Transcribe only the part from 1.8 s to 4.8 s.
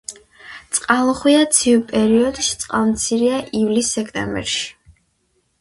პერიოდშ, წყალმცირეა ივლის-სექტემბერში.